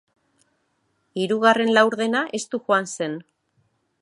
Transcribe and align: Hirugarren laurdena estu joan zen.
Hirugarren 1.23 1.71
laurdena 1.77 2.25
estu 2.41 2.65
joan 2.71 2.91
zen. 2.97 3.23